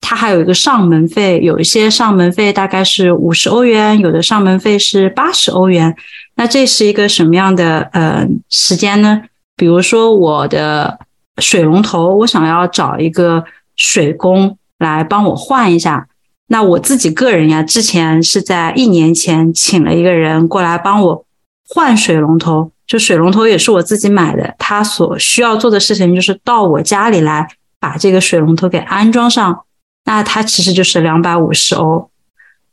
[0.00, 5.92] 它还有一个上门费，有一些上门费大概是五十欧元，有的上门费是八十欧元。
[6.36, 9.20] 那这是一个什么样的呃时间呢？
[9.56, 11.00] 比如说我的
[11.38, 16.06] 水龙头，我想要找一个水工来帮我换一下。
[16.48, 21.24] 那我自己个人呀，之前是在一年前请了一个人过来帮我
[21.68, 22.70] 换水龙头。
[22.86, 27.48] 就水龙头也是我自己买的，他所需要做的事情就是到我家里来
[27.80, 29.64] 把这个水龙头给安装上，
[30.04, 32.08] 那它其实就是两百五十欧，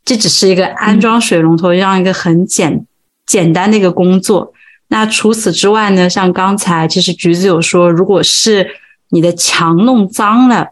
[0.05, 2.85] 这只是一个安装水龙头这样一个很简
[3.25, 4.53] 简单的一个工作。
[4.89, 8.67] 那除此之外呢，像刚才其实橘子有说，如果是
[9.09, 10.69] 你的墙弄脏了，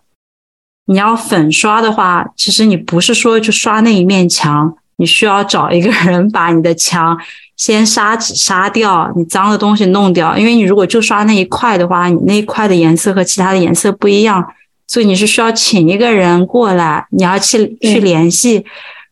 [0.92, 7.18] 你要粉刷的话，其实你不是说就刷那一面墙，你需要找一个人把你的墙。
[7.56, 10.36] 先砂纸杀掉你脏的东西，弄掉。
[10.36, 14.44] 因为你如果就刷那一块的话，你那一块的颜色和其他的颜色不一样，
[14.88, 18.66] 所以你是需要请一个人过来，你要去去联系，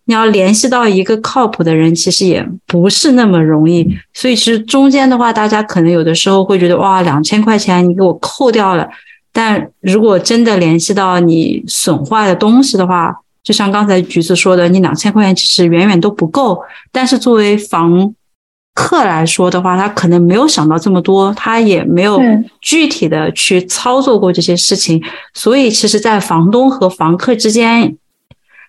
[0.06, 3.88] 你要联系到一个靠谱的人，其实也不是那么容易。
[4.14, 8.90] 所以其实中间的话，大家可能有的时候会觉得哇，两千块钱你给我扣掉了。
[9.32, 16.62] 但如果真的联系到你损坏的东西的话，就像刚才橘子说的，你两千块钱其实远远都不够。
[16.92, 18.14] 但是作为房
[18.74, 22.20] 客来说的话，他可能没有想到这么多，他也没有
[22.62, 25.02] 具体的去操作过这些事情，
[25.34, 27.98] 所以其实，在房东和房客之间，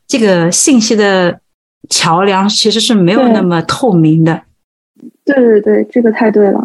[0.06, 1.40] 这个信息的
[1.88, 4.42] 桥梁其实是没有那么透明的。
[5.24, 6.60] 对对对，这个太对了。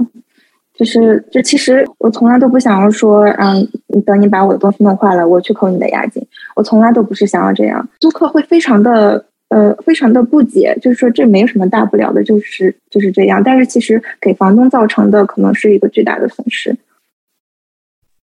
[0.77, 3.67] 就是，就其实我从来都不想要说，嗯，
[4.05, 6.21] 等你把我的东西弄坏了，我去扣你的押金。
[6.55, 7.87] 我从来都不是想要这样。
[7.99, 13.41] 租客会非常的，呃，非常的不解，就是说这没有什么大不了的，就是就是这样。
[13.41, 16.75] 但是其实给房东造成的可能是一个巨大的损失。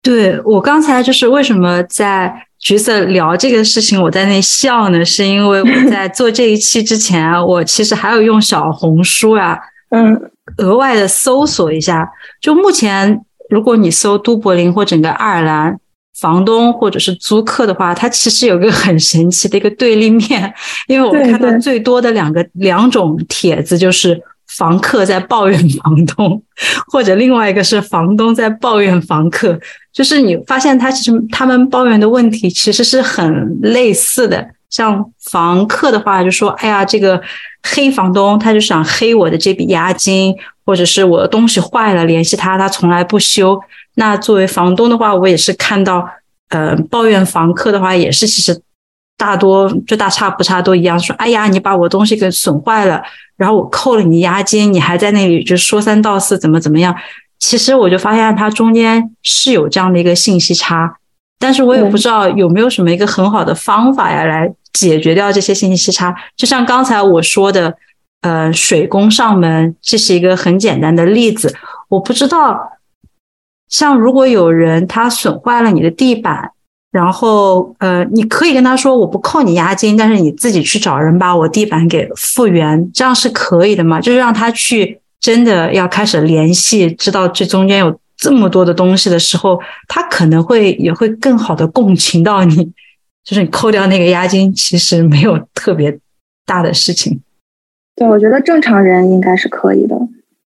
[0.01, 5.05] 对我刚才就是为什么在橘色聊这个事情，我在那笑呢？
[5.05, 9.57] 是因为我在做这一期之前，我其实还有用小红书啊，
[9.93, 10.29] 嗯。
[10.57, 12.07] 额外的搜索一下，
[12.41, 13.17] 就目前，
[13.49, 15.79] 如果你搜都柏林或整个爱尔兰
[16.19, 20.53] 房东或者是租客的话，它其实有个很神奇的一个对立面，
[20.87, 24.21] 因为我看到最多的两个两种帖子就是
[24.57, 26.43] 房客在抱怨房东，
[26.91, 29.57] 或者另外一个是房东在抱怨房客，
[29.93, 34.45] 就是你发现他其实他们抱怨的问题其实是很类似的。
[34.69, 37.21] 像房客的话，就说：“哎呀，这个
[37.63, 40.35] 黑房东他就想黑我的这笔押金，
[40.65, 43.59] 或者是我的东西坏了，联系他，他从来不修。”
[43.95, 46.07] 那作为房东的话，我也是看到，
[46.49, 48.59] 呃，抱怨房客的话，也是其实
[49.17, 53.01] 大多就大差不差都一样，说：“哎呀，你把我东西给损坏了，
[53.37, 56.95] 然后我扣了你押金，你还在那里就说三道四，怎么怎么样？”
[57.39, 60.97] 其实我就发现它中间是有这样的一个信息差，
[61.37, 64.51] 但是我也不知道有没有什么一个很好的方法呀来。
[64.73, 67.75] 解决掉这些信息差，就像刚才我说的，
[68.21, 71.55] 呃，水工上门，这是一个很简单的例子。
[71.89, 72.79] 我不知道，
[73.69, 76.51] 像如果有人他损坏了你的地板，
[76.91, 84.01] 然后呃，你可以跟他说我不扣你押金，但是你自己去找人把我地板给复原，这样是可以的吗？
[84.01, 92.71] 就是让他去真的要开始联系，知道这中间有这么多的东西的时候，他可能会也会更好的共情到你。
[93.23, 95.97] 就是你扣掉那个押金，其实没有特别
[96.45, 97.21] 大的事情。
[97.95, 99.95] 对，我觉得正常人应该是可以的。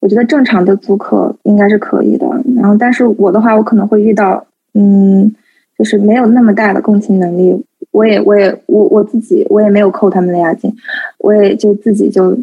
[0.01, 2.27] 我觉得正常的租客应该是可以的。
[2.55, 5.33] 然后，但是我的话，我可能会遇到，嗯，
[5.77, 7.63] 就是没有那么大的共情能力。
[7.91, 10.71] 我也，我也，我我自己，我也没有扣他们的押金，
[11.19, 12.37] 我也就自己就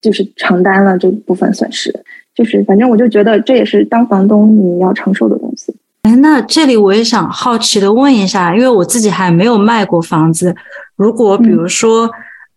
[0.00, 1.92] 就是承担了这部分损失。
[2.34, 5.74] 就是，反正我就觉得这也是当房东你要承受的东西。
[6.04, 10.54] 哎，那这里我也想好奇的问一下，因为我自己还没有卖过房子。
[10.96, 12.10] 如果比如说，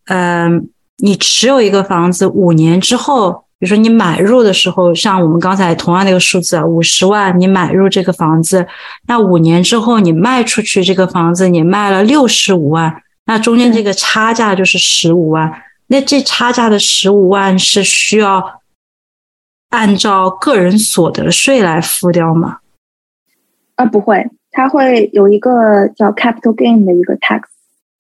[0.08, 8.68] 嗯，你持有一个房子五年之后，比如说你买入的时候，像我们刚才同样那个数字五十万，你买入这个房子，
[9.08, 15.50] 那五年之后你卖出去这个房子，你卖了六十五万，那中间这个差价就是十五万。
[15.88, 18.60] 那这差价的十五万是需要
[19.70, 22.58] 按照个人所得税来付掉吗？
[23.78, 27.44] 啊，不会，它会有一个叫 capital gain 的一个 tax，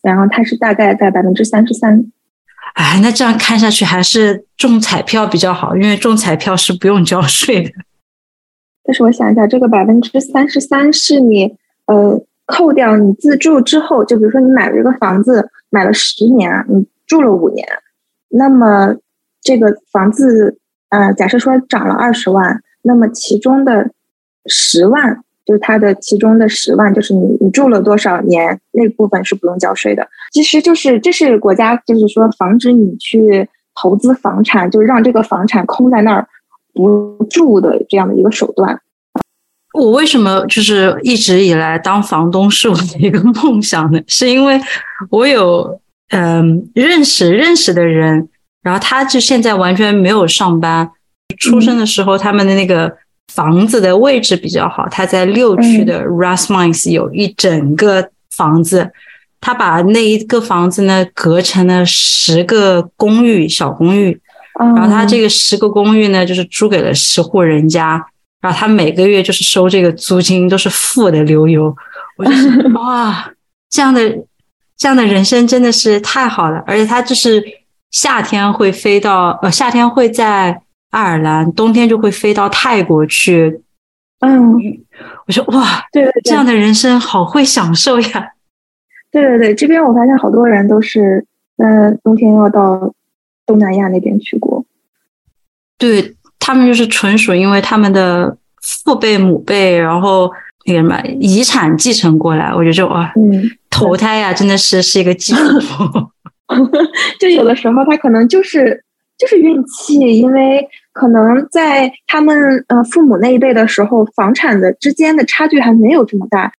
[0.02, 2.12] 然后它是大概在百分之三十三。
[2.74, 7.70] 哎，那这样看下去还是中彩票比较好，因为中彩票是不用交税的。
[8.84, 11.56] 但是我想一下，这个百分之三十三是你
[11.86, 17.68] 呃扣掉你自住之后，就比如说你买了一个房子，买了十年，你住了五年，
[18.30, 18.96] 那么
[19.42, 20.58] 这个房子
[20.90, 23.92] 呃，假设说涨了二十万，那么其中的
[24.48, 25.24] 十万。
[25.48, 30.06] 就是它的其中的十万，就是你你住了多少年那部分是不用交税的。
[30.34, 33.48] 其实就是这是国家就是说防止你去
[33.82, 36.28] 投资房产，就让这个房产空在那儿
[36.74, 38.78] 不住的这样的一个手段。
[39.74, 44.02] 我为什么就是一直以来当房东是我的一个梦想呢？
[44.06, 44.60] 是因为
[45.10, 45.80] 我有
[46.10, 48.28] 嗯认识认识的人，
[48.62, 50.92] 然后他就现在完全没有上班，
[51.40, 52.98] 出生的时候他们的那个。
[53.34, 58.90] 房子的位置比较好，他在六区的 Rasmines 有一整个房子，
[59.42, 64.20] 他把那一个房子呢隔成了十个公寓小公寓，
[64.58, 68.04] 然后他这个十个公寓呢就是租给了十户人家，
[68.42, 71.76] 然后他每个月就是收这个租金都是负的流油，
[72.18, 72.32] 我就
[72.80, 73.32] 哇，
[73.70, 74.02] 这样的
[74.78, 77.44] 这样的人生真的是太好了，而且他就是
[77.92, 80.62] 夏天会飞到呃夏天会在。
[80.98, 83.62] 爱尔兰冬天就会飞到泰国去，
[84.22, 84.56] 嗯，
[85.28, 88.32] 我说哇，对对对，这样的人生好会享受呀。
[89.12, 91.24] 对对对，这边我发现好多人都是
[91.58, 92.92] 呃冬天要到
[93.46, 94.66] 东南亚那边去过。
[95.78, 100.32] 对他们就是纯属因为他们的父辈母辈，然后
[100.66, 105.40] 那个什么遗产继承过来，我觉得就哇，嗯，投胎呀，真的是是一个基础。
[107.22, 108.84] 就有的时候他可能就是
[109.18, 110.68] 就是运气，因为
[110.98, 112.36] 可能在他们
[112.68, 116.52] 呃父母那一辈的时候，房产的之间的差距还没有这么大。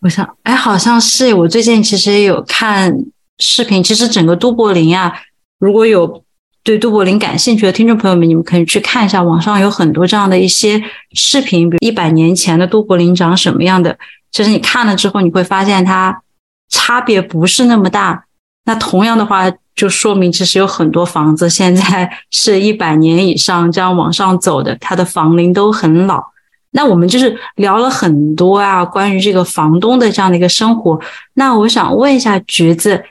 [0.00, 2.96] 我想，哎，好像是我最近其实也有看
[3.38, 5.14] 视频，其实整个都柏林呀，
[5.58, 6.24] 如果有。
[6.66, 10.82] 对杜柏林感兴趣的听众朋友们，你们可以去看一下，网上有很多这样的一些
[11.12, 13.94] 视频，比如一百年前的杜柏林长什么样的。
[14.32, 16.22] 其实你看了之后，你会发现它
[16.70, 18.24] 差别不是那么大。
[18.64, 19.44] 那同样的话，
[19.74, 26.22] 就说明其实有很多房子现在是一百年以上这样往上走的，它的房龄都很老。
[26.70, 31.00] 那我们就是聊了很多啊，关于这个房东的这样的一个生活。
[31.34, 33.04] 那我想问一下橘子。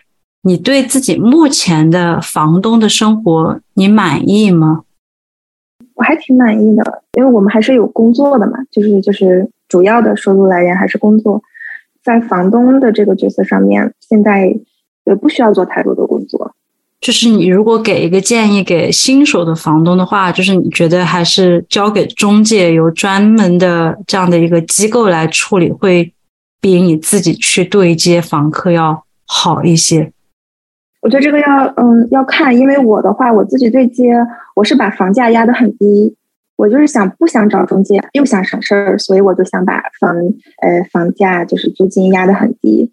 [0.46, 4.84] 你对自己目前的房东的生活，你满意吗？
[5.96, 11.42] 我还挺满意的，因为我们还是有工作的嘛，就是就是主要的收入来源还是工作，
[12.04, 14.54] 在房东的这个角色上面，现在
[15.06, 16.54] 也不需要做太多的工作。
[17.02, 26.14] 就是你如果给一个建议给新手的房东的话，就是你觉得还是交给中介，由专门的这样的一个机构来处理，会
[26.62, 30.14] 比你自己去对接房客要好一些。
[31.02, 34.14] 我觉得这个要嗯要看，因为我的话，我自己对接，
[34.56, 36.16] 我是把房价压得很低，
[36.56, 40.16] 我就是想不想找中介，又想省事儿，所以我就想把房
[40.62, 42.90] 呃房价就是租金压得很低。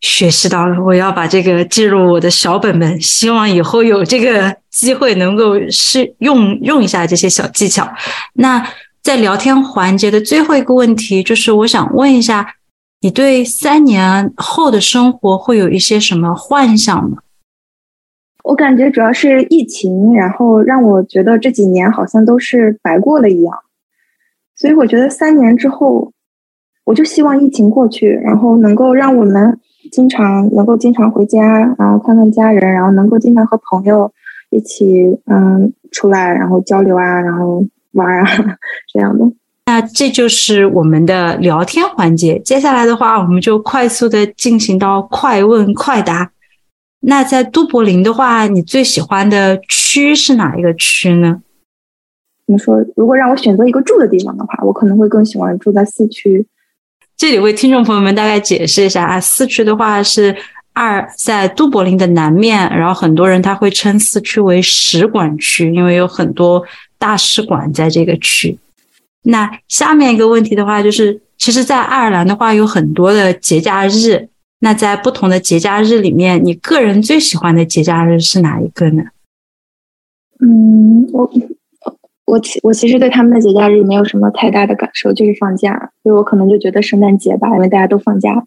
[0.00, 7.88] 学习到了，我要把这个记入我的小本本，希望以后有这个机会能够是用用一下这些小技巧。
[8.34, 8.66] 那
[9.02, 12.54] 在聊天环节的最后一个问题，就是我想问一下。
[13.00, 17.18] 你对三年后的生活会有一些什么幻想吗？
[18.42, 23.56] 我感觉主要是疫情，然后让我觉得这几年好像都是白过了一样。
[24.56, 26.10] 所以我觉得三年之后，
[26.86, 29.60] 我就希望疫情过去，然后能够让我们
[29.90, 34.10] 经常能够经常回家，然后看看家人，然后能够经常和朋友
[34.50, 38.26] 一起嗯出来，然后交流啊，然后玩啊
[38.92, 39.24] 这样的。
[39.66, 42.38] 那这就是我们的聊天环节。
[42.38, 46.30] 接下来的话，我们就快速的进行到快问快答。
[47.00, 51.42] 那在都柏林的话，你最喜欢的区是哪一个区呢？
[52.46, 56.46] 你说，如果让我选择一个住的地方的话，我可能会更喜欢住在四区。
[57.18, 60.34] 这里为听众朋友们大概解释一下啊，四区的话是
[60.72, 66.64] 二在都柏林的南面，然后很多人他会称四区为使馆区，因为有很多
[66.96, 68.56] 大使馆在这个区。
[69.22, 74.28] 那下面一个问题的话，就是其实，在爱尔兰的话，有很多的节假日。
[74.60, 79.02] 那在不同的节假日里面，你个人最喜欢的节假日是哪一个呢？
[80.40, 81.28] 嗯，我
[82.28, 88.44] 我其我其实对他们的节假日没有什么太大的感受，就是放假，所以我可能就觉得圣诞节吧，因为大家都放假。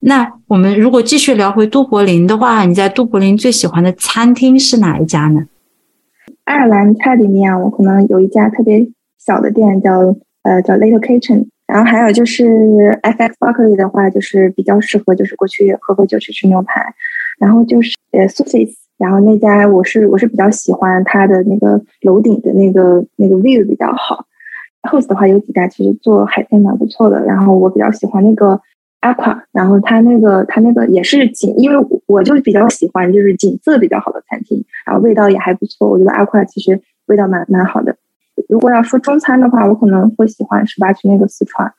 [0.00, 5.46] 那我们如果继续聊回都柏林的话，你在都柏林最喜欢的餐厅是哪一家呢？
[6.44, 8.86] 爱尔兰菜里面，我可能有一家特别
[9.18, 11.48] 小的店，叫呃叫 Little Kitchen。
[11.66, 12.44] 然后还有就是
[13.02, 16.94] FX Buckley 的话，就是比较适合就是过去喝喝酒去吃牛排。
[17.38, 24.26] 然后就是呃 s u f i s 然后那家我是我是比较喜欢它的那个楼顶的那个那个 view 比较好。
[24.82, 28.60] Host 的话有几家其实做海鲜蛮不错的，然后我比较喜欢那个。
[29.04, 31.76] Aqua，然后它那个它那个也是景，因为
[32.06, 35.86] 我就比较喜欢就是景色比较好的餐厅，然后味道也还不错。
[35.86, 37.94] 我觉得 Aqua 其实味道蛮蛮好的。
[38.48, 41.70] 如果要说中餐的话，我可能会喜欢十八区那个四川。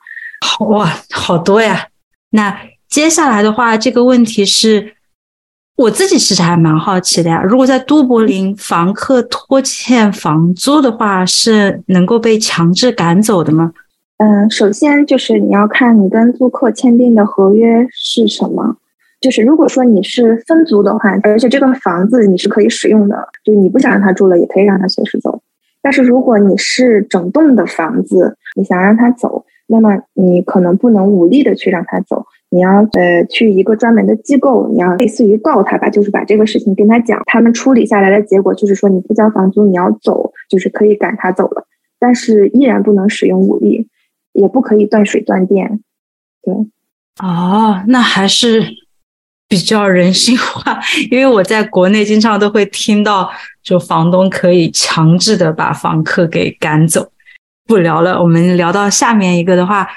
[0.46, 1.88] 好哇，好多呀。
[2.30, 2.56] 那
[2.86, 4.94] 接下来的话，这个问题是
[5.76, 7.42] 我自己其实还蛮好奇的呀。
[7.42, 13.72] 如果在都柏林房客拖欠房租的话，是能够被强制赶走的吗？
[14.16, 18.76] 嗯，首先就是你要看你跟租客签订的合约是什么。
[19.20, 25.42] 就是如果说你是分租的话，而且这个房子你是可以使用的，就你不想让他住了，也可以让他随时走。
[25.82, 41.66] 但是如果你是整栋的房子，你想让他走，那么你可能不能武力的去让他走，你要呃去一个专门的机构，你要类似于告他吧，就是把这个事情跟他讲，他们处理下来的结果就是说你不交房租，你要走，就是可以赶他走了，
[41.98, 43.88] 但是依然不能使用武力。
[44.38, 45.80] 也不可以断水断电，
[46.42, 46.52] 对，
[47.26, 48.62] 哦，那还是
[49.48, 50.78] 比较人性化。
[51.10, 53.30] 因为我在国内经常都会听到，
[53.62, 57.10] 就房东可以强制的把房客给赶走。
[57.66, 59.88] 不聊了，我们聊到下面一个的话，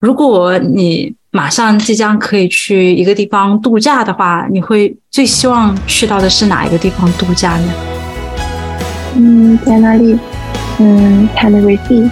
[0.00, 7.72] 如果你马上即将可以去一个地方度假的话，你会最希望去到的是哪一个地方度假呢？
[9.14, 10.18] 嗯，在那里？
[10.78, 12.08] 嗯，Tenerife，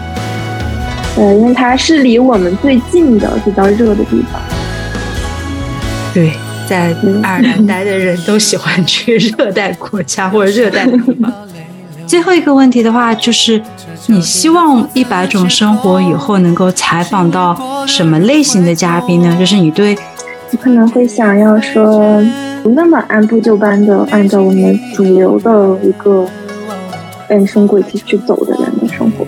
[1.17, 4.43] 呃，因为它是离我们最近的比较热的地方。
[6.13, 6.33] 对，
[6.69, 11.33] 在爱尔兰待的人都喜欢去热带国家或者热带的地方。
[12.07, 13.61] 最后一个问题的话，就是
[14.07, 19.37] 你希望一百种生活以后能够采访到什么类型的嘉宾呢？
[19.39, 19.97] 就是你对，
[20.51, 22.23] 你可能会想要说，
[22.63, 26.27] 不那么按部就班的按照我们主流的一个
[27.29, 29.27] 人生轨迹去走的人的生活。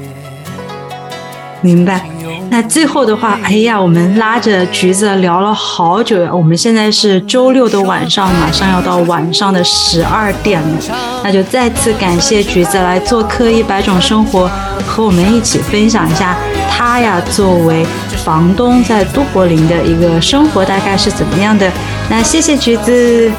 [1.60, 2.04] 明白。
[2.50, 6.34] 那最后的话，哎呀，我们拉着橘子聊了好久呀。
[6.34, 10.78] 我们现在是周六的晚上，马上要到晚上的十二点了。
[11.22, 14.50] 那就再次感谢橘子来做客一百种生活，
[14.86, 16.36] 和我们一起分享一下
[16.70, 17.84] 他呀作为
[18.24, 21.70] 房东在都柏林的一个生活大概是怎么样的。
[22.08, 23.30] 那谢谢橘子，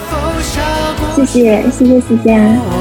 [1.16, 2.79] 谢谢谢谢思佳。